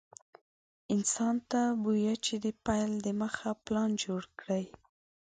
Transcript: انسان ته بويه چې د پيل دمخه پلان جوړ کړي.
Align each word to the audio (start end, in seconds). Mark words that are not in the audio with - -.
انسان 0.93 1.35
ته 1.49 1.61
بويه 1.83 2.15
چې 2.25 2.35
د 2.45 2.47
پيل 2.65 2.91
دمخه 3.05 3.49
پلان 3.65 3.89
جوړ 4.03 4.23
کړي. 4.39 4.63